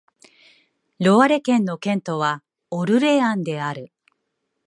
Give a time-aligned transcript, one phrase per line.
[0.99, 3.91] ロワレ県の県都はオルレアンである